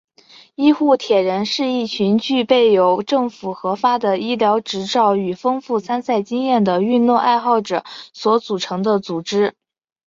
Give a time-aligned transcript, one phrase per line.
[0.55, 9.53] 医护铁人是一群具备有政府核发的医疗执照与丰富参赛经验的运动爱好者所组成的组织。